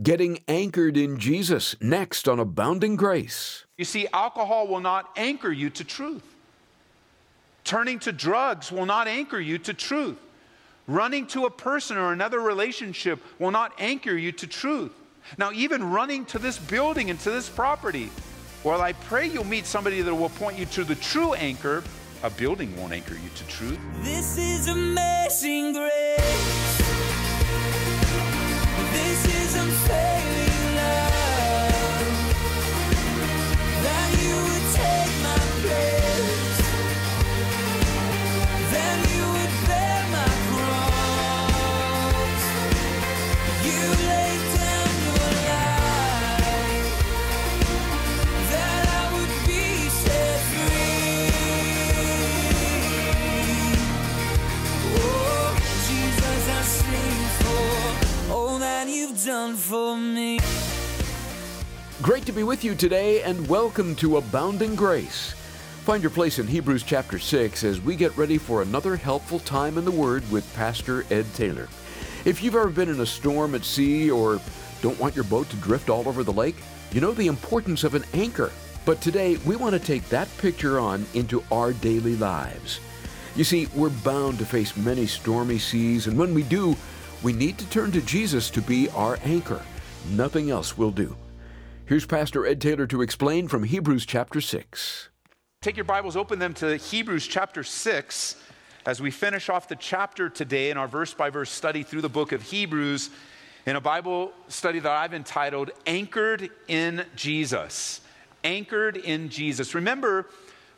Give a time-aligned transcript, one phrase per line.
[0.00, 3.64] Getting anchored in Jesus, next on Abounding Grace.
[3.76, 6.22] You see, alcohol will not anchor you to truth.
[7.64, 10.16] Turning to drugs will not anchor you to truth.
[10.86, 14.92] Running to a person or another relationship will not anchor you to truth.
[15.36, 18.08] Now, even running to this building and to this property,
[18.62, 21.82] well, I pray you'll meet somebody that will point you to the true anchor.
[22.22, 23.80] A building won't anchor you to truth.
[24.02, 26.57] This is amazing grace.
[62.08, 65.34] Great to be with you today, and welcome to Abounding Grace.
[65.84, 69.76] Find your place in Hebrews chapter 6 as we get ready for another helpful time
[69.76, 71.68] in the Word with Pastor Ed Taylor.
[72.24, 74.40] If you've ever been in a storm at sea or
[74.80, 76.56] don't want your boat to drift all over the lake,
[76.92, 78.52] you know the importance of an anchor.
[78.86, 82.80] But today, we want to take that picture on into our daily lives.
[83.36, 86.74] You see, we're bound to face many stormy seas, and when we do,
[87.22, 89.60] we need to turn to Jesus to be our anchor.
[90.12, 91.14] Nothing else will do.
[91.88, 95.08] Here's Pastor Ed Taylor to explain from Hebrews chapter 6.
[95.62, 98.36] Take your Bibles, open them to Hebrews chapter 6
[98.84, 102.08] as we finish off the chapter today in our verse by verse study through the
[102.10, 103.08] book of Hebrews
[103.64, 108.02] in a Bible study that I've entitled Anchored in Jesus.
[108.44, 109.74] Anchored in Jesus.
[109.74, 110.26] Remember,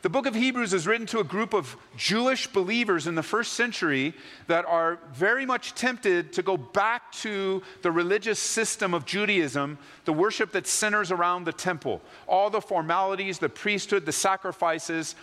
[0.01, 3.53] the book of Hebrews is written to a group of Jewish believers in the first
[3.53, 4.13] century
[4.47, 10.13] that are very much tempted to go back to the religious system of Judaism, the
[10.13, 15.15] worship that centers around the temple, all the formalities, the priesthood, the sacrifices.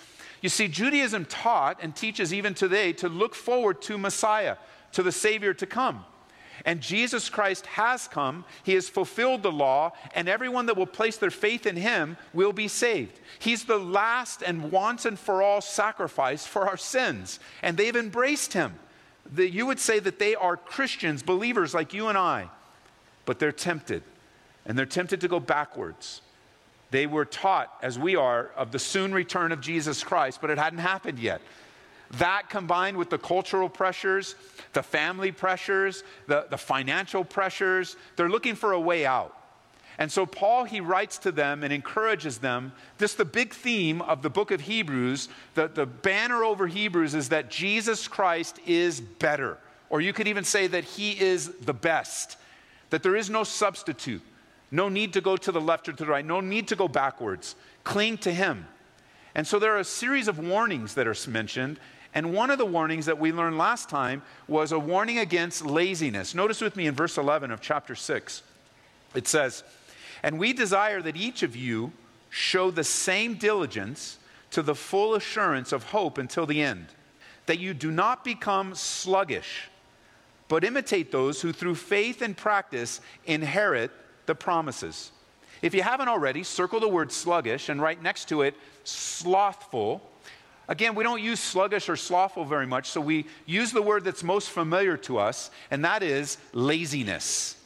[0.42, 4.56] You see, Judaism taught and teaches even today to look forward to Messiah,
[4.92, 6.04] to the Savior to come.
[6.64, 11.16] And Jesus Christ has come, He has fulfilled the law, and everyone that will place
[11.16, 13.18] their faith in Him will be saved.
[13.38, 18.52] He's the last and once and for all sacrifice for our sins, and they've embraced
[18.52, 18.74] Him.
[19.30, 22.48] The, you would say that they are Christians, believers like you and I,
[23.24, 24.02] but they're tempted,
[24.66, 26.22] and they're tempted to go backwards.
[26.90, 30.58] They were taught, as we are, of the soon return of Jesus Christ, but it
[30.58, 31.42] hadn't happened yet.
[32.12, 34.34] That combined with the cultural pressures,
[34.72, 39.34] the family pressures, the, the financial pressures, they're looking for a way out.
[39.98, 42.72] And so Paul, he writes to them and encourages them.
[42.98, 45.28] This the big theme of the book of Hebrews.
[45.54, 49.58] The, the banner over Hebrews is that Jesus Christ is better.
[49.90, 52.36] Or you could even say that he is the best,
[52.90, 54.22] that there is no substitute.
[54.70, 56.24] No need to go to the left or to the right.
[56.24, 57.56] No need to go backwards.
[57.84, 58.66] Cling to him.
[59.34, 61.80] And so there are a series of warnings that are mentioned.
[62.18, 66.34] And one of the warnings that we learned last time was a warning against laziness.
[66.34, 68.42] Notice with me in verse 11 of chapter 6.
[69.14, 69.62] It says,
[70.24, 71.92] And we desire that each of you
[72.28, 74.18] show the same diligence
[74.50, 76.88] to the full assurance of hope until the end,
[77.46, 79.68] that you do not become sluggish,
[80.48, 83.92] but imitate those who through faith and practice inherit
[84.26, 85.12] the promises.
[85.62, 90.07] If you haven't already, circle the word sluggish and right next to it, slothful.
[90.68, 94.22] Again, we don't use sluggish or slothful very much, so we use the word that's
[94.22, 97.56] most familiar to us, and that is laziness.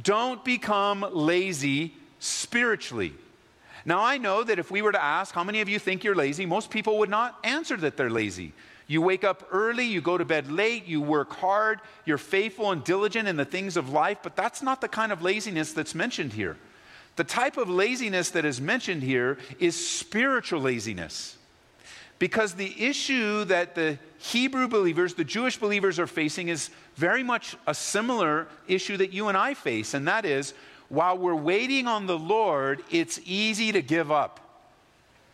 [0.00, 3.12] Don't become lazy spiritually.
[3.84, 6.14] Now, I know that if we were to ask, how many of you think you're
[6.14, 6.46] lazy?
[6.46, 8.52] Most people would not answer that they're lazy.
[8.86, 12.84] You wake up early, you go to bed late, you work hard, you're faithful and
[12.84, 16.34] diligent in the things of life, but that's not the kind of laziness that's mentioned
[16.34, 16.56] here.
[17.16, 21.37] The type of laziness that is mentioned here is spiritual laziness.
[22.18, 27.56] Because the issue that the Hebrew believers, the Jewish believers are facing is very much
[27.66, 30.54] a similar issue that you and I face, and that is
[30.88, 34.40] while we're waiting on the Lord, it's easy to give up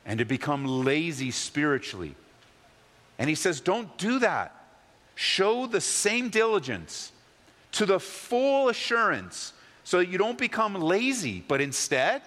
[0.04, 2.14] and to become lazy spiritually.
[3.18, 4.54] And he says, don't do that.
[5.14, 7.12] Show the same diligence
[7.72, 9.52] to the full assurance
[9.84, 12.22] so that you don't become lazy, but instead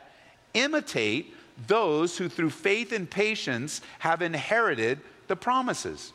[0.53, 1.33] imitate
[1.65, 6.13] those who through faith and patience have inherited the promises.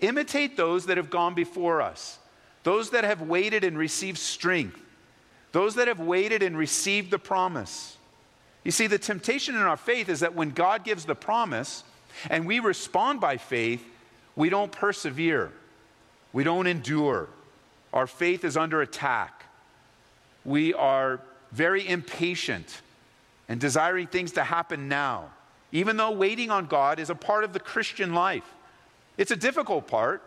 [0.00, 2.18] Imitate those that have gone before us,
[2.62, 4.78] those that have waited and received strength,
[5.52, 7.96] those that have waited and received the promise.
[8.62, 11.82] You see, the temptation in our faith is that when God gives the promise
[12.28, 13.84] and we respond by faith,
[14.36, 15.50] we don't persevere,
[16.32, 17.28] we don't endure.
[17.92, 19.44] Our faith is under attack.
[20.44, 21.20] we are
[21.52, 22.82] very impatient
[23.48, 25.30] and desiring things to happen now,
[25.72, 28.54] even though waiting on God is a part of the Christian life.
[29.16, 30.22] It's a difficult part.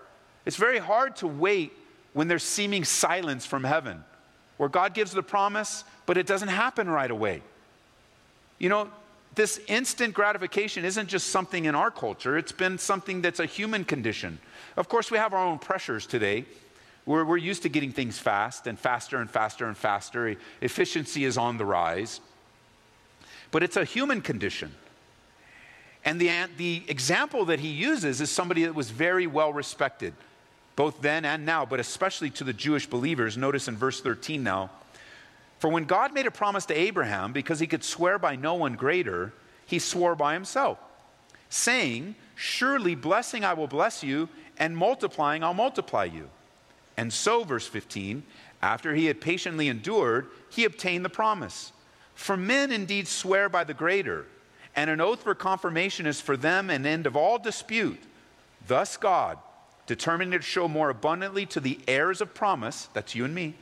[0.46, 1.74] It's very hard to wait
[2.14, 4.04] when there's seeming silence from heaven,
[4.58, 7.42] where God gives the promise, but it doesn't happen right away.
[8.58, 8.90] You know,
[9.36, 13.86] this instant gratification isn't just something in our culture, it's been something that's a human
[13.86, 14.40] condition.
[14.76, 16.46] Of course, we have our own pressures today.
[17.06, 20.36] We're, we're used to getting things fast and faster and faster and faster.
[20.62, 22.20] Efficiency is on the rise.
[23.52, 24.74] But it's a human condition.
[26.06, 30.14] And the, the example that he uses is somebody that was very well respected,
[30.76, 33.38] both then and now, but especially to the Jewish believers.
[33.38, 34.70] Notice in verse 13 now.
[35.60, 38.76] For when God made a promise to Abraham, because he could swear by no one
[38.76, 39.34] greater,
[39.66, 40.80] he swore by himself,
[41.50, 46.30] saying, Surely blessing I will bless you, and multiplying I'll multiply you.
[46.96, 48.24] And so, verse 15,
[48.62, 51.74] after he had patiently endured, he obtained the promise.
[52.20, 54.26] For men indeed swear by the greater,
[54.76, 58.04] and an oath for confirmation is for them an end of all dispute.
[58.68, 59.38] Thus, God,
[59.88, 63.56] determining to show more abundantly to the heirs of promise, that's you and me,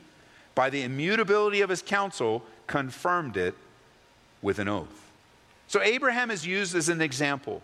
[0.56, 3.54] by the immutability of his counsel, confirmed it
[4.42, 5.12] with an oath.
[5.68, 7.62] So Abraham is used as an example.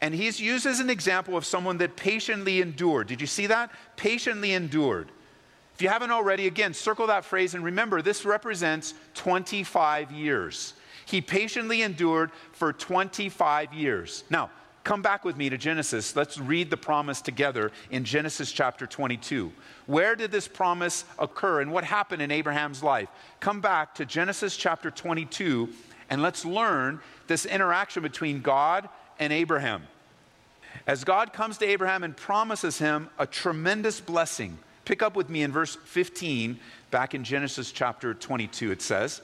[0.00, 3.08] And he's used as an example of someone that patiently endured.
[3.08, 3.72] Did you see that?
[3.96, 5.10] Patiently endured.
[5.82, 10.74] If you haven't already, again, circle that phrase and remember this represents 25 years.
[11.06, 14.22] He patiently endured for 25 years.
[14.30, 14.50] Now,
[14.84, 16.14] come back with me to Genesis.
[16.14, 19.50] Let's read the promise together in Genesis chapter 22.
[19.86, 23.08] Where did this promise occur and what happened in Abraham's life?
[23.40, 25.68] Come back to Genesis chapter 22
[26.10, 28.88] and let's learn this interaction between God
[29.18, 29.82] and Abraham.
[30.86, 35.42] As God comes to Abraham and promises him a tremendous blessing, pick up with me
[35.42, 36.58] in verse 15,
[36.90, 39.20] back in Genesis chapter 22, it says,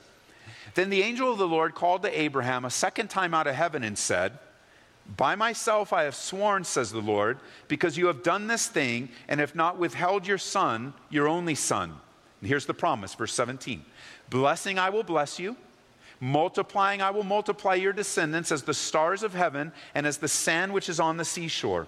[0.74, 3.82] Then the angel of the Lord called to Abraham a second time out of heaven
[3.82, 4.38] and said,
[5.16, 9.40] by myself I have sworn, says the Lord, because you have done this thing and
[9.40, 11.94] have not withheld your son, your only son.
[12.40, 13.84] And here's the promise, verse 17
[14.28, 15.56] Blessing I will bless you,
[16.20, 20.74] multiplying I will multiply your descendants as the stars of heaven and as the sand
[20.74, 21.86] which is on the seashore.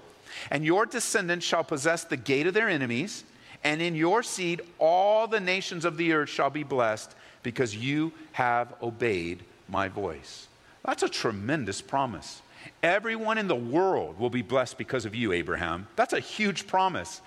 [0.50, 3.24] And your descendants shall possess the gate of their enemies,
[3.64, 8.12] and in your seed all the nations of the earth shall be blessed, because you
[8.32, 10.46] have obeyed my voice.
[10.84, 12.42] That's a tremendous promise.
[12.82, 15.86] Everyone in the world will be blessed because of you, Abraham.
[15.96, 17.20] That's a huge promise.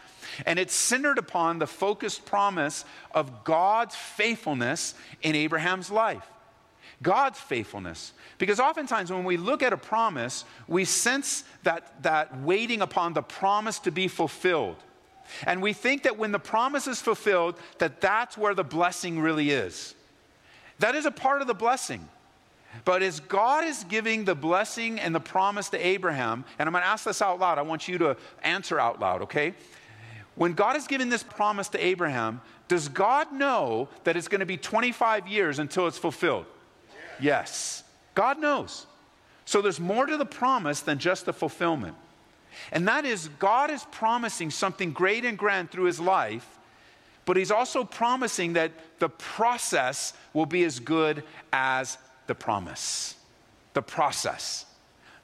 [0.45, 6.25] And it's centered upon the focused promise of God's faithfulness in Abraham's life.
[7.01, 8.13] God's faithfulness.
[8.37, 13.21] Because oftentimes when we look at a promise, we sense that, that waiting upon the
[13.21, 14.77] promise to be fulfilled.
[15.45, 19.51] And we think that when the promise is fulfilled, that that's where the blessing really
[19.51, 19.95] is.
[20.79, 22.07] That is a part of the blessing.
[22.85, 26.83] But as God is giving the blessing and the promise to Abraham, and I'm going
[26.83, 29.53] to ask this out loud, I want you to answer out loud, okay?
[30.35, 34.45] When God is giving this promise to Abraham, does God know that it's going to
[34.45, 36.45] be 25 years until it's fulfilled?
[37.19, 37.83] Yes.
[38.15, 38.87] God knows.
[39.45, 41.95] So there's more to the promise than just the fulfillment.
[42.71, 46.47] And that is, God is promising something great and grand through his life,
[47.25, 51.97] but he's also promising that the process will be as good as
[52.27, 53.15] the promise,
[53.73, 54.65] the process.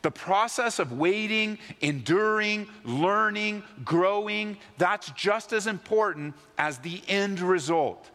[0.02, 8.10] The process of waiting, enduring, learning, growing, that's just as important as the end result.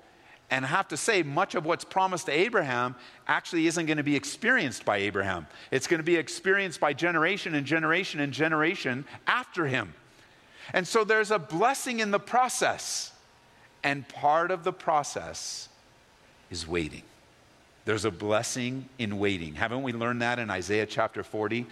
[0.55, 2.95] And I have to say, much of what's promised to Abraham
[3.27, 5.49] actually isn't going to be experienced by Abraham.
[5.73, 9.95] It's going to be experienced by generation and generation and generation after him.
[10.73, 13.11] And so there's a blessing in the process.
[13.83, 15.69] And part of the process
[16.53, 17.03] is waiting.
[17.85, 19.57] There's a blessing in waiting.
[19.57, 21.67] Haven't we learned that in Isaiah chapter 40?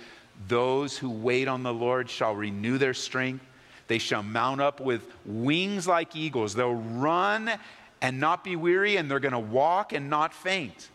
[0.49, 3.45] Those who wait on the Lord shall renew their strength.
[3.87, 6.55] They shall mount up with wings like eagles.
[6.55, 7.49] They'll run
[8.03, 10.91] and not be weary, and they're going to walk and not faint.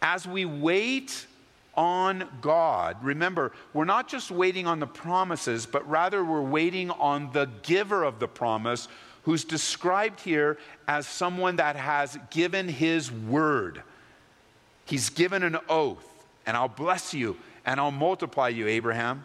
[0.00, 1.26] As we wait
[1.74, 7.32] on God, remember, we're not just waiting on the promises, but rather we're waiting on
[7.32, 8.86] the giver of the promise,
[9.22, 13.82] who's described here as someone that has given his word.
[14.84, 16.06] He's given an oath,
[16.46, 19.24] and I'll bless you and I'll multiply you, Abraham.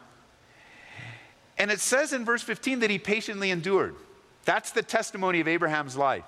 [1.60, 3.96] And it says in verse 15 that he patiently endured.
[4.46, 6.24] That's the testimony of Abraham's life.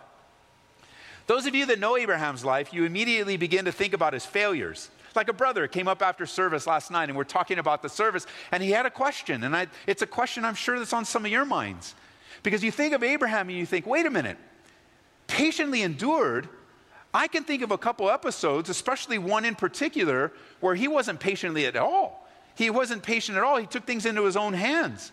[1.28, 4.90] Those of you that know Abraham's life, you immediately begin to think about his failures.
[5.16, 8.26] Like a brother came up after service last night, and we're talking about the service,
[8.52, 9.44] and he had a question.
[9.44, 11.96] And I, it's a question I'm sure that's on some of your minds.
[12.42, 14.38] Because you think of Abraham and you think, wait a minute,
[15.28, 16.50] patiently endured
[17.14, 21.66] I can think of a couple episodes, especially one in particular, where he wasn't patiently
[21.68, 22.28] at all.
[22.56, 23.58] He wasn't patient at all.
[23.58, 25.12] He took things into his own hands.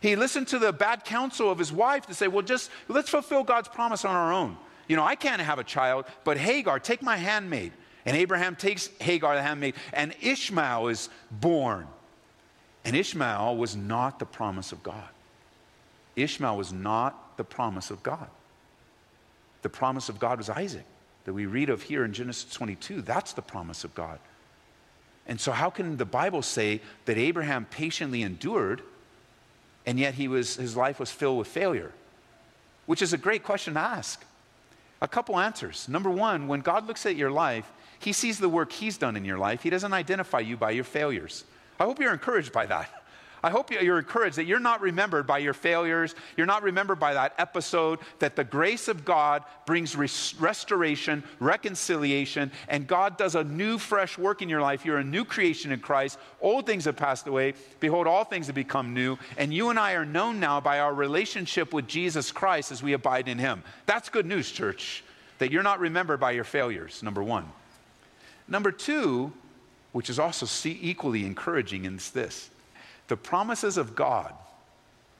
[0.00, 3.42] He listened to the bad counsel of his wife to say, well, just let's fulfill
[3.42, 4.56] God's promise on our own.
[4.88, 7.72] You know, I can't have a child, but Hagar, take my handmaid.
[8.04, 11.86] And Abraham takes Hagar, the handmaid, and Ishmael is born.
[12.84, 15.08] And Ishmael was not the promise of God.
[16.16, 18.28] Ishmael was not the promise of God.
[19.62, 20.84] The promise of God was Isaac,
[21.24, 23.02] that we read of here in Genesis 22.
[23.02, 24.18] That's the promise of God.
[25.26, 28.82] And so, how can the Bible say that Abraham patiently endured
[29.86, 31.92] and yet he was, his life was filled with failure?
[32.86, 34.24] Which is a great question to ask.
[35.02, 35.88] A couple answers.
[35.88, 39.24] Number one, when God looks at your life, he sees the work he's done in
[39.24, 39.64] your life.
[39.64, 41.42] He doesn't identify you by your failures.
[41.80, 42.88] I hope you're encouraged by that.
[43.44, 46.14] I hope you're encouraged that you're not remembered by your failures.
[46.36, 52.52] You're not remembered by that episode, that the grace of God brings res- restoration, reconciliation,
[52.68, 54.84] and God does a new, fresh work in your life.
[54.84, 56.20] You're a new creation in Christ.
[56.40, 57.54] Old things have passed away.
[57.80, 59.18] Behold, all things have become new.
[59.36, 62.92] And you and I are known now by our relationship with Jesus Christ as we
[62.92, 63.64] abide in Him.
[63.86, 65.02] That's good news, church,
[65.38, 67.46] that you're not remembered by your failures, number one.
[68.46, 69.32] Number two,
[69.90, 72.50] which is also equally encouraging, is this
[73.12, 74.32] the promises of God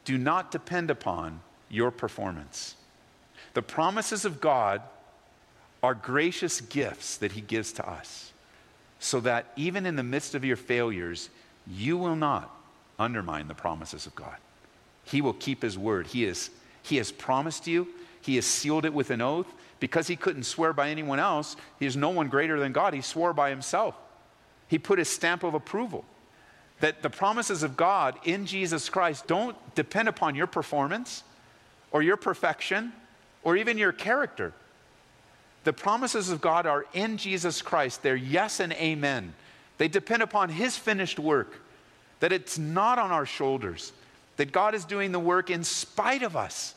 [0.06, 2.74] do not depend upon your performance.
[3.52, 4.80] The promises of God
[5.82, 8.32] are gracious gifts that He gives to us,
[8.98, 11.28] so that even in the midst of your failures,
[11.66, 12.50] you will not
[12.98, 14.38] undermine the promises of God.
[15.04, 16.06] He will keep His word.
[16.06, 16.48] He, is,
[16.82, 17.88] he has promised you,
[18.22, 19.52] He has sealed it with an oath.
[19.80, 22.94] Because He couldn't swear by anyone else, He is no one greater than God.
[22.94, 23.94] He swore by Himself.
[24.66, 26.06] He put His stamp of approval
[26.82, 31.22] that the promises of God in Jesus Christ don't depend upon your performance
[31.92, 32.92] or your perfection
[33.44, 34.52] or even your character.
[35.62, 38.02] The promises of God are in Jesus Christ.
[38.02, 39.32] They're yes and amen.
[39.78, 41.54] They depend upon His finished work,
[42.18, 43.92] that it's not on our shoulders,
[44.36, 46.74] that God is doing the work in spite of us,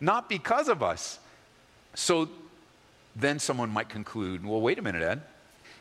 [0.00, 1.18] not because of us.
[1.92, 2.30] So
[3.14, 5.20] then someone might conclude well, wait a minute, Ed.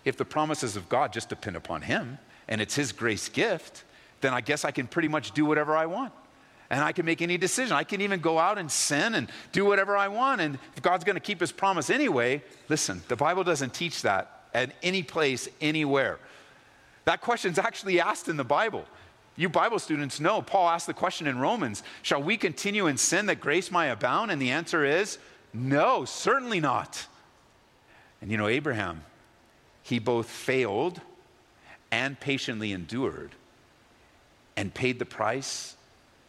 [0.04, 2.18] If the promises of God just depend upon Him,
[2.52, 3.86] and it's His grace gift,
[4.20, 6.14] then I guess I can pretty much do whatever I want.
[6.70, 7.76] And I can make any decision.
[7.76, 10.42] I can even go out and sin and do whatever I want.
[10.42, 14.44] And if God's going to keep His promise anyway, listen, the Bible doesn't teach that
[14.54, 16.20] at any place, anywhere.
[17.06, 18.86] That question's actually asked in the Bible.
[19.38, 23.28] You Bible students know, Paul asked the question in Romans Shall we continue in sin
[23.28, 24.30] that grace might abound?
[24.30, 25.18] And the answer is
[25.54, 27.08] no, certainly not.
[28.22, 29.04] And you know, Abraham,
[29.84, 31.00] he both failed
[31.92, 33.32] and patiently endured
[34.56, 35.76] and paid the price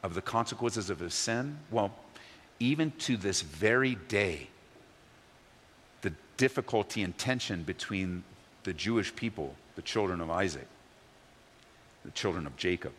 [0.03, 1.59] of the consequences of his sin?
[1.71, 1.93] Well,
[2.59, 4.49] even to this very day,
[6.03, 8.25] the difficulty and tension between
[8.65, 10.67] the Jewish people, the children of Isaac,
[12.05, 12.93] the children of Jacob,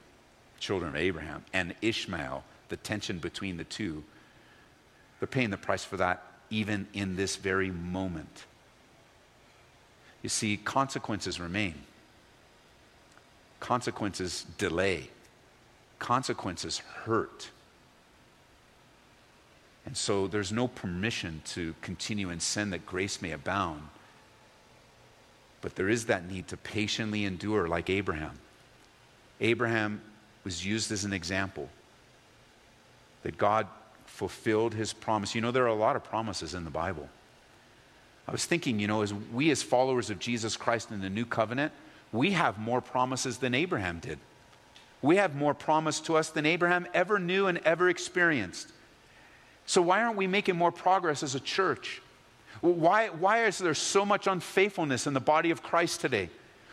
[0.60, 4.03] children of Abraham, and Ishmael, the tension between the two,
[5.20, 8.46] they're paying the price for that even in this very moment.
[10.22, 11.75] You see, consequences remain
[13.63, 15.10] consequences delay,
[15.98, 17.50] consequences hurt.
[19.86, 23.84] And so there's no permission to continue in sin that grace may abound.
[25.62, 28.38] But there is that need to patiently endure, like Abraham.
[29.39, 30.01] Abraham
[30.43, 31.70] was used as an example
[33.22, 33.67] that God
[34.05, 35.34] fulfilled his promise.
[35.34, 37.08] You know, there are a lot of promises in the Bible.
[38.27, 41.25] I was thinking, you know, as we as followers of Jesus Christ in the new
[41.25, 41.72] covenant,
[42.13, 44.20] we have more promises than Abraham did.
[45.01, 48.72] We have more promise to us than Abraham ever knew and ever experienced.
[49.65, 52.01] So, why aren't we making more progress as a church?
[52.62, 56.29] Why, why is there so much unfaithfulness in the body of Christ today?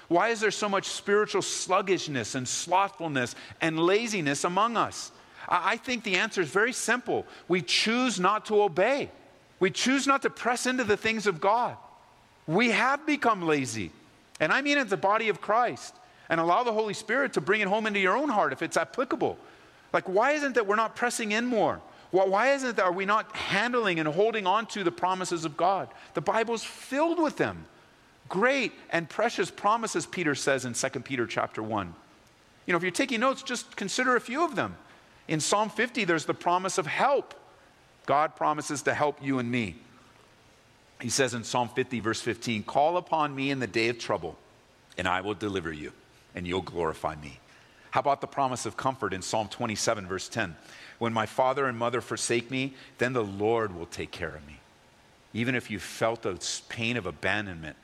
[0.07, 5.11] Why is there so much spiritual sluggishness and slothfulness and laziness among us?
[5.49, 7.27] I think the answer is very simple.
[7.49, 9.11] We choose not to obey,
[9.59, 11.77] we choose not to press into the things of God.
[12.47, 13.91] We have become lazy.
[14.41, 15.95] And I mean it's the body of Christ.
[16.29, 18.77] And allow the Holy Spirit to bring it home into your own heart if it's
[18.77, 19.37] applicable.
[19.93, 21.81] Like, why isn't that we're not pressing in more?
[22.13, 25.89] Why isn't that are we not handling and holding on to the promises of God?
[26.15, 27.67] The Bible's filled with them.
[28.29, 31.95] Great and precious promises, Peter says in 2 Peter chapter 1.
[32.67, 34.77] You know, if you're taking notes, just consider a few of them.
[35.29, 37.35] In Psalm 50, there's the promise of help.
[38.07, 39.77] God promises to help you and me.
[41.01, 44.37] He says in Psalm 50, verse 15, Call upon me in the day of trouble,
[44.99, 45.93] and I will deliver you,
[46.35, 47.39] and you'll glorify me.
[47.91, 50.57] How about the promise of comfort in Psalm 27, verse 10?
[50.99, 54.61] When my father and mother forsake me, then the Lord will take care of me.
[55.33, 56.39] Even if you felt the
[56.69, 57.77] pain of abandonment,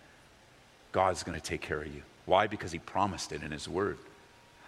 [0.93, 2.03] God's going to take care of you.
[2.27, 2.47] Why?
[2.47, 3.99] Because He promised it in His Word.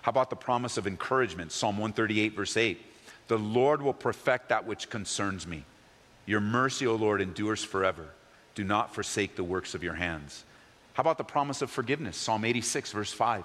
[0.02, 1.52] How about the promise of encouragement?
[1.52, 2.80] Psalm 138, verse 8.
[3.28, 5.64] The Lord will perfect that which concerns me.
[6.24, 8.08] Your mercy, O Lord, endures forever.
[8.54, 10.44] Do not forsake the works of your hands.
[10.94, 12.16] How about the promise of forgiveness?
[12.16, 13.44] Psalm 86, verse 5.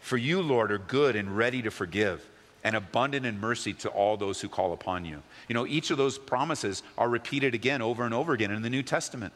[0.00, 2.26] For you, Lord, are good and ready to forgive
[2.62, 5.22] and abundant in mercy to all those who call upon you.
[5.48, 8.70] You know, each of those promises are repeated again over and over again in the
[8.70, 9.32] New Testament.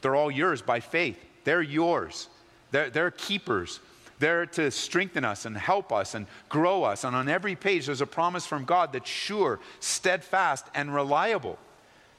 [0.00, 2.28] They're all yours by faith, they're yours.
[2.70, 3.78] They're, they're keepers.
[4.18, 7.04] They're to strengthen us and help us and grow us.
[7.04, 11.58] And on every page, there's a promise from God that's sure, steadfast, and reliable.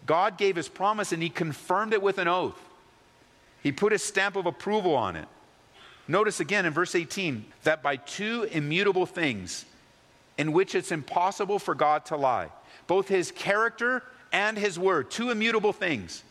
[0.05, 2.59] God gave his promise and he confirmed it with an oath.
[3.63, 5.27] He put a stamp of approval on it.
[6.07, 9.65] Notice again in verse 18 that by two immutable things
[10.37, 12.49] in which it's impossible for God to lie,
[12.87, 16.23] both his character and his word, two immutable things,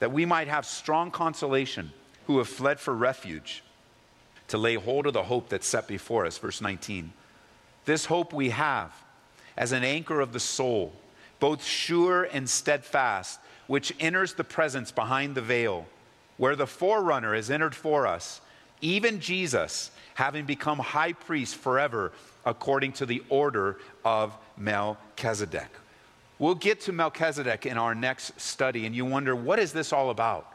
[0.00, 1.92] that we might have strong consolation
[2.26, 3.62] who have fled for refuge
[4.48, 6.38] to lay hold of the hope that's set before us.
[6.38, 7.12] Verse 19.
[7.84, 8.92] This hope we have
[9.56, 10.92] as an anchor of the soul,
[11.40, 15.86] both sure and steadfast, which enters the presence behind the veil,
[16.36, 18.40] where the forerunner has entered for us,
[18.80, 22.12] even Jesus, having become high priest forever
[22.44, 25.68] according to the order of Melchizedek.
[26.38, 30.10] We'll get to Melchizedek in our next study, and you wonder, what is this all
[30.10, 30.46] about?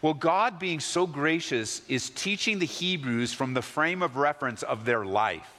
[0.00, 4.84] Well, God, being so gracious, is teaching the Hebrews from the frame of reference of
[4.84, 5.50] their life.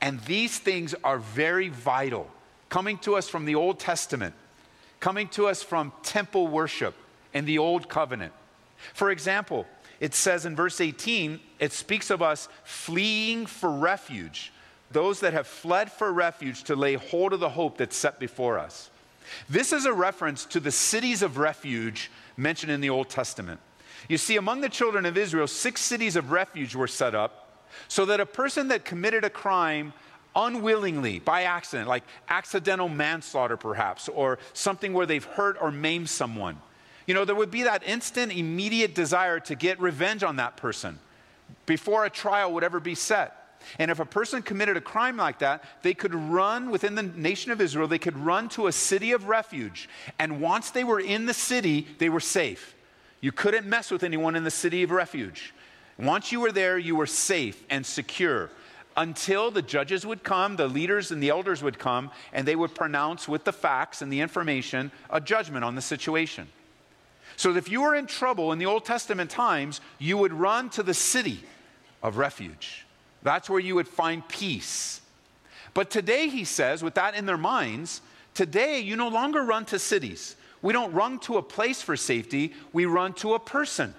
[0.00, 2.30] And these things are very vital,
[2.74, 4.34] coming to us from the Old Testament,
[4.98, 6.92] coming to us from temple worship
[7.32, 8.32] in the Old Covenant.
[8.94, 9.64] For example,
[10.00, 14.52] it says in verse 18, it speaks of us fleeing for refuge,
[14.90, 18.58] those that have fled for refuge to lay hold of the hope that's set before
[18.58, 18.90] us.
[19.48, 23.60] This is a reference to the cities of refuge mentioned in the Old Testament.
[24.08, 28.04] You see, among the children of Israel, six cities of refuge were set up so
[28.06, 29.92] that a person that committed a crime
[30.36, 36.58] unwillingly, by accident, like accidental manslaughter perhaps, or something where they've hurt or maimed someone,
[37.06, 40.98] you know, there would be that instant, immediate desire to get revenge on that person
[41.66, 43.40] before a trial would ever be set.
[43.78, 47.50] And if a person committed a crime like that, they could run within the nation
[47.50, 49.88] of Israel, they could run to a city of refuge.
[50.18, 52.74] And once they were in the city, they were safe.
[53.20, 55.54] You couldn't mess with anyone in the city of refuge.
[55.98, 58.50] Once you were there, you were safe and secure
[58.96, 62.74] until the judges would come, the leaders and the elders would come, and they would
[62.74, 66.48] pronounce with the facts and the information a judgment on the situation.
[67.36, 70.82] So if you were in trouble in the Old Testament times, you would run to
[70.82, 71.42] the city
[72.02, 72.86] of refuge.
[73.22, 75.00] That's where you would find peace.
[75.72, 78.00] But today, he says, with that in their minds,
[78.34, 80.36] today you no longer run to cities.
[80.62, 83.94] We don't run to a place for safety, we run to a person.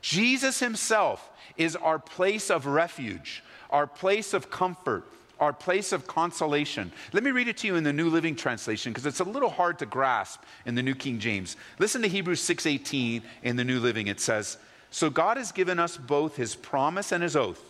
[0.00, 5.04] Jesus himself is our place of refuge, our place of comfort,
[5.40, 6.92] our place of consolation.
[7.12, 9.50] Let me read it to you in the New Living Translation because it's a little
[9.50, 11.56] hard to grasp in the New King James.
[11.80, 14.06] Listen to Hebrews 6:18 in the New Living.
[14.06, 14.58] It says,
[14.90, 17.60] "So God has given us both his promise and his oath.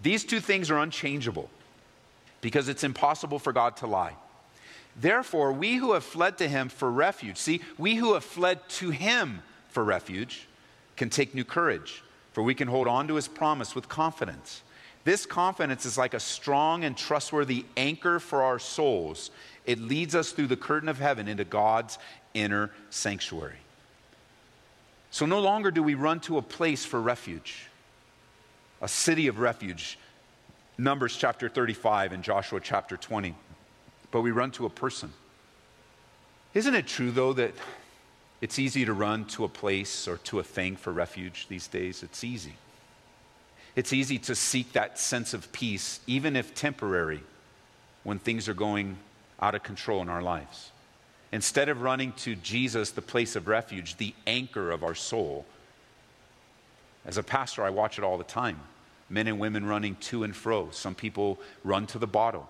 [0.00, 1.50] These two things are unchangeable
[2.40, 4.16] because it's impossible for God to lie.
[4.96, 8.90] Therefore, we who have fled to him for refuge, see, we who have fled to
[8.90, 10.48] him for refuge
[10.96, 12.02] can take new courage,
[12.32, 14.62] for we can hold on to his promise with confidence.
[15.04, 19.30] This confidence is like a strong and trustworthy anchor for our souls.
[19.64, 21.98] It leads us through the curtain of heaven into God's
[22.34, 23.56] inner sanctuary.
[25.10, 27.66] So no longer do we run to a place for refuge
[28.80, 29.98] a city of refuge.
[30.78, 33.34] Numbers chapter 35 and Joshua chapter 20.
[34.10, 35.12] But we run to a person.
[36.54, 37.52] Isn't it true, though, that
[38.40, 42.02] it's easy to run to a place or to a thing for refuge these days?
[42.02, 42.54] It's easy.
[43.76, 47.22] It's easy to seek that sense of peace, even if temporary,
[48.02, 48.98] when things are going
[49.40, 50.72] out of control in our lives.
[51.32, 55.46] Instead of running to Jesus, the place of refuge, the anchor of our soul,
[57.06, 58.60] as a pastor, I watch it all the time.
[59.08, 60.70] Men and women running to and fro.
[60.70, 62.48] Some people run to the bottle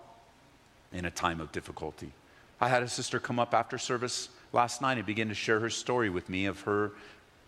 [0.92, 2.12] in a time of difficulty.
[2.60, 5.70] I had a sister come up after service last night and begin to share her
[5.70, 6.92] story with me of her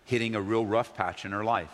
[0.05, 1.71] hitting a real rough patch in her life.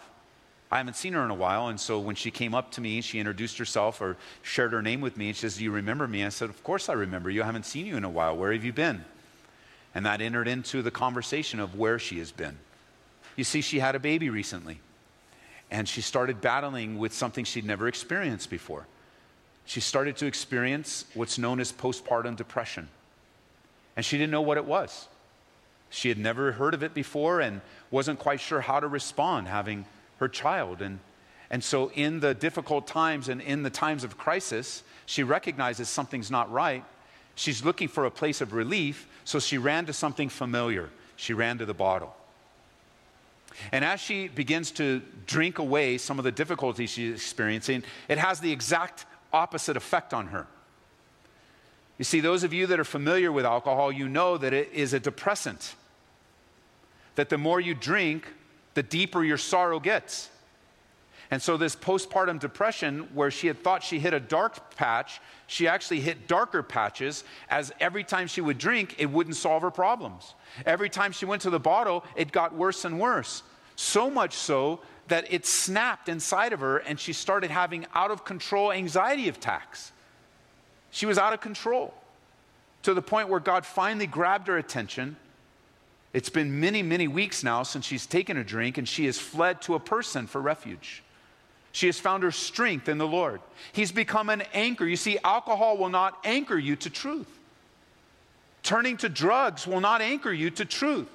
[0.71, 3.01] I haven't seen her in a while, and so when she came up to me,
[3.01, 6.07] she introduced herself or shared her name with me, and she says, Do you remember
[6.07, 6.23] me?
[6.23, 7.41] I said, Of course I remember you.
[7.41, 8.37] I haven't seen you in a while.
[8.37, 9.03] Where have you been?
[9.95, 12.57] And that entered into the conversation of where she has been.
[13.35, 14.79] You see, she had a baby recently.
[15.71, 18.85] And she started battling with something she'd never experienced before.
[19.65, 22.89] She started to experience what's known as postpartum depression.
[23.95, 25.07] And she didn't know what it was.
[25.89, 29.85] She had never heard of it before and wasn't quite sure how to respond having
[30.19, 30.81] her child.
[30.81, 30.99] And,
[31.49, 36.29] and so, in the difficult times and in the times of crisis, she recognizes something's
[36.29, 36.83] not right.
[37.35, 40.89] She's looking for a place of relief, so she ran to something familiar.
[41.15, 42.15] She ran to the bottle.
[43.71, 48.39] And as she begins to drink away some of the difficulties she's experiencing, it has
[48.39, 50.47] the exact opposite effect on her.
[51.97, 54.93] You see, those of you that are familiar with alcohol, you know that it is
[54.93, 55.75] a depressant.
[57.15, 58.27] That the more you drink,
[58.73, 60.29] the deeper your sorrow gets.
[61.31, 65.67] And so, this postpartum depression, where she had thought she hit a dark patch, she
[65.67, 70.33] actually hit darker patches as every time she would drink, it wouldn't solve her problems.
[70.65, 73.43] Every time she went to the bottle, it got worse and worse.
[73.75, 78.25] So much so that it snapped inside of her and she started having out of
[78.25, 79.91] control anxiety attacks.
[80.91, 81.93] She was out of control
[82.83, 85.17] to the point where God finally grabbed her attention.
[86.13, 89.61] It's been many, many weeks now since she's taken a drink and she has fled
[89.63, 91.03] to a person for refuge.
[91.71, 93.41] She has found her strength in the Lord.
[93.73, 94.85] He's become an anchor.
[94.85, 97.27] You see, alcohol will not anchor you to truth.
[98.63, 101.07] Turning to drugs will not anchor you to truth.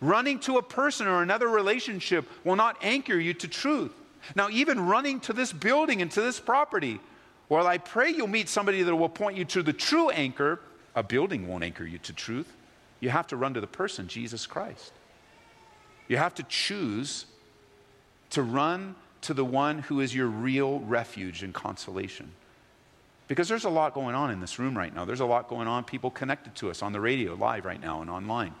[0.00, 3.92] Running to a person or another relationship will not anchor you to truth.
[4.34, 7.00] Now, even running to this building and to this property,
[7.48, 10.60] well, I pray you'll meet somebody that will point you to the true anchor.
[10.94, 12.52] A building won't anchor you to truth.
[13.00, 14.92] You have to run to the person, Jesus Christ.
[16.08, 17.26] You have to choose
[18.30, 22.30] to run to the one who is your real refuge and consolation.
[23.28, 25.04] Because there's a lot going on in this room right now.
[25.04, 28.00] There's a lot going on, people connected to us on the radio, live right now,
[28.02, 28.54] and online.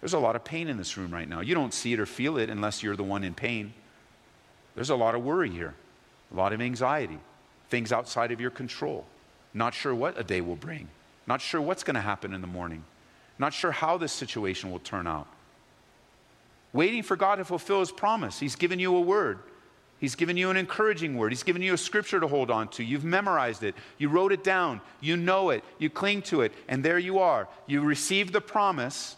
[0.00, 1.40] There's a lot of pain in this room right now.
[1.40, 3.72] You don't see it or feel it unless you're the one in pain.
[4.74, 5.74] There's a lot of worry here,
[6.32, 7.20] a lot of anxiety,
[7.70, 9.06] things outside of your control.
[9.54, 10.88] Not sure what a day will bring,
[11.28, 12.82] not sure what's going to happen in the morning,
[13.42, 15.26] not sure how this situation will turn out.
[16.72, 18.38] Waiting for God to fulfill His promise.
[18.38, 19.40] He's given you a word.
[19.98, 21.30] He's given you an encouraging word.
[21.30, 22.82] He's given you a scripture to hold on to.
[22.82, 23.74] You've memorized it.
[23.98, 24.80] You wrote it down.
[25.00, 25.62] You know it.
[25.78, 26.52] You cling to it.
[26.68, 27.46] And there you are.
[27.66, 29.16] You received the promise,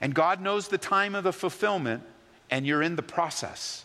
[0.00, 2.02] and God knows the time of the fulfillment,
[2.50, 3.84] and you're in the process.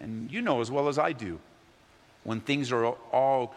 [0.00, 1.40] And you know as well as I do
[2.24, 3.54] when things are all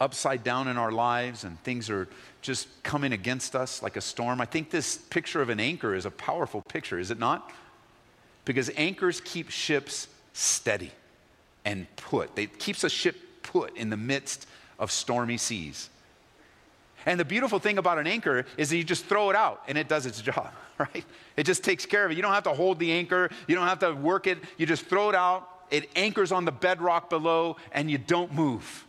[0.00, 2.08] upside down in our lives and things are
[2.42, 4.40] just coming against us like a storm.
[4.40, 7.50] I think this picture of an anchor is a powerful picture, is it not?
[8.44, 10.90] because anchors keep ships steady
[11.64, 12.38] and put.
[12.38, 14.46] It keeps a ship put in the midst
[14.78, 15.88] of stormy seas.
[17.06, 19.76] And the beautiful thing about an anchor is that you just throw it out and
[19.76, 21.04] it does its job, right?
[21.36, 22.16] It just takes care of it.
[22.16, 24.38] You don't have to hold the anchor, you don't have to work it.
[24.58, 28.86] You just throw it out, it anchors on the bedrock below, and you don't move.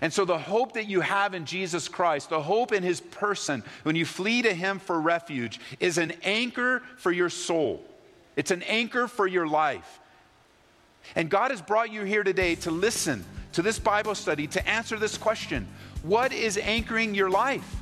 [0.00, 3.62] And so, the hope that you have in Jesus Christ, the hope in his person,
[3.82, 7.84] when you flee to him for refuge, is an anchor for your soul.
[8.36, 10.00] It's an anchor for your life.
[11.14, 14.98] And God has brought you here today to listen to this Bible study to answer
[14.98, 15.68] this question
[16.02, 17.76] What is anchoring your life?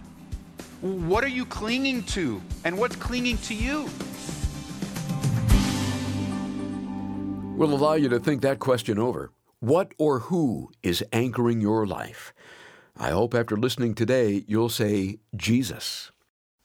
[0.80, 2.40] What are you clinging to?
[2.64, 3.88] And what's clinging to you?
[7.56, 9.30] We'll allow you to think that question over.
[9.60, 12.32] What or who is anchoring your life?
[12.96, 16.10] I hope after listening today, you'll say Jesus.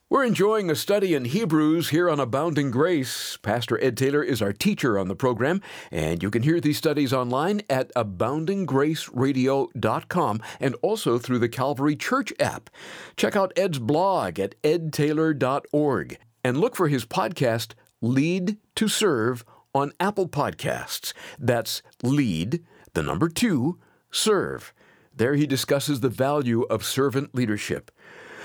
[0.10, 3.36] We're enjoying a study in Hebrews here on Abounding Grace.
[3.36, 7.12] Pastor Ed Taylor is our teacher on the program, and you can hear these studies
[7.12, 12.70] online at aboundinggraceradio.com and also through the Calvary Church app.
[13.18, 19.92] Check out Ed's blog at edtaylor.org and look for his podcast, Lead to Serve, on
[20.00, 21.12] Apple Podcasts.
[21.38, 22.64] That's Lead,
[22.96, 23.78] the number two,
[24.10, 24.74] Serve.
[25.16, 27.92] There he discusses the value of servant leadership.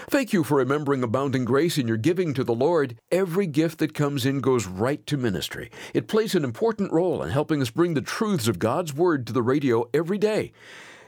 [0.09, 2.97] Thank you for remembering abounding grace in your giving to the Lord.
[3.13, 5.71] Every gift that comes in goes right to ministry.
[5.95, 9.33] It plays an important role in helping us bring the truths of God's Word to
[9.33, 10.53] the radio every day.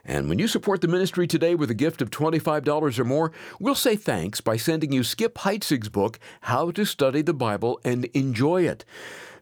[0.05, 3.75] And when you support the ministry today with a gift of $25 or more, we'll
[3.75, 8.63] say thanks by sending you Skip Heitzig's book, How to Study the Bible and Enjoy
[8.63, 8.85] It.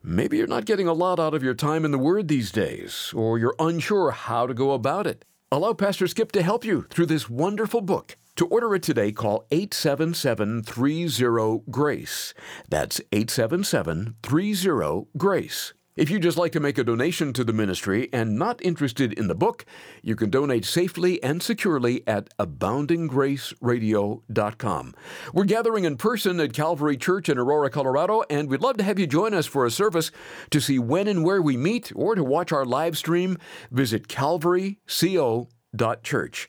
[0.02, 3.12] Maybe you're not getting a lot out of your time in the Word these days,
[3.14, 5.26] or you're unsure how to go about it.
[5.52, 8.16] Allow Pastor Skip to help you through this wonderful book.
[8.36, 12.32] To order it today, call 877 30 GRACE.
[12.70, 15.74] That's 877 30 GRACE.
[16.00, 19.28] If you'd just like to make a donation to the ministry and not interested in
[19.28, 19.66] the book,
[20.02, 24.94] you can donate safely and securely at aboundinggraceradio.com.
[25.34, 28.98] We're gathering in person at Calvary Church in Aurora, Colorado, and we'd love to have
[28.98, 30.10] you join us for a service.
[30.48, 33.36] To see when and where we meet or to watch our live stream,
[33.70, 36.48] visit calvaryco.church.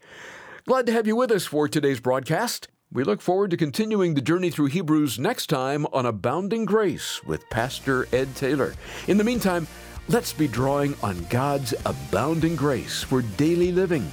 [0.65, 2.69] Glad to have you with us for today's broadcast.
[2.93, 7.49] We look forward to continuing the journey through Hebrews next time on Abounding Grace with
[7.49, 8.73] Pastor Ed Taylor.
[9.07, 9.65] In the meantime,
[10.09, 14.11] let's be drawing on God's abounding grace for daily living.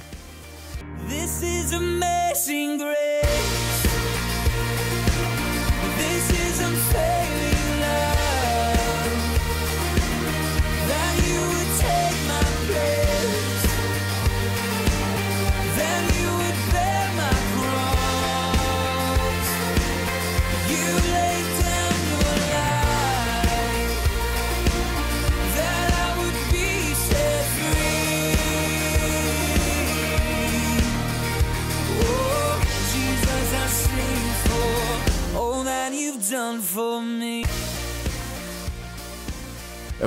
[1.07, 3.88] This is amazing grace.